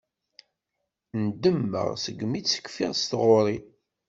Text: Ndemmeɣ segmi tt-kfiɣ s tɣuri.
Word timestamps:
Ndemmeɣ 1.25 1.87
segmi 2.03 2.39
tt-kfiɣ 2.41 2.91
s 2.95 3.03
tɣuri. 3.11 3.57